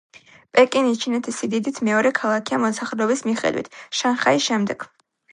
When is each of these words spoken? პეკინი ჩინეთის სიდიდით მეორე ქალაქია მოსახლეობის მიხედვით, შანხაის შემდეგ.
პეკინი 0.57 0.93
ჩინეთის 1.01 1.35
სიდიდით 1.41 1.81
მეორე 1.89 2.11
ქალაქია 2.19 2.59
მოსახლეობის 2.63 3.21
მიხედვით, 3.27 3.69
შანხაის 3.99 4.47
შემდეგ. 4.49 4.87